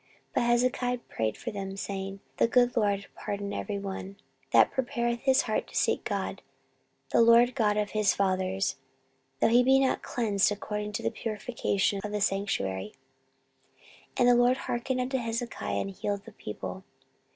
But 0.33 0.41
Hezekiah 0.45 0.97
prayed 1.09 1.37
for 1.37 1.51
them, 1.51 1.77
saying, 1.77 2.21
The 2.37 2.47
good 2.47 2.75
LORD 2.75 3.05
pardon 3.15 3.53
every 3.53 3.77
one 3.77 4.15
14:030:019 4.51 4.51
That 4.53 4.71
prepareth 4.71 5.19
his 5.19 5.43
heart 5.43 5.67
to 5.67 5.75
seek 5.75 6.03
God, 6.05 6.41
the 7.11 7.21
LORD 7.21 7.53
God 7.53 7.77
of 7.77 7.91
his 7.91 8.15
fathers, 8.15 8.77
though 9.41 9.49
he 9.49 9.61
be 9.61 9.79
not 9.79 10.01
cleansed 10.01 10.51
according 10.51 10.93
to 10.93 11.03
the 11.03 11.11
purification 11.11 11.99
of 12.03 12.11
the 12.11 12.19
sanctuary. 12.19 12.93
14:030:020 14.13 14.13
And 14.17 14.27
the 14.27 14.43
LORD 14.43 14.57
hearkened 14.57 15.11
to 15.11 15.19
Hezekiah, 15.19 15.81
and 15.81 15.91
healed 15.91 16.25
the 16.25 16.31
people. 16.31 16.83